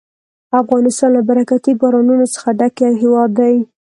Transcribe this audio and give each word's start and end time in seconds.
افغانستان 0.61 1.09
له 1.15 1.21
برکتي 1.29 1.71
بارانونو 1.81 2.25
څخه 2.33 2.49
ډک 2.59 2.75
یو 2.85 2.93
هېواد 3.01 3.29
دی. 3.39 3.55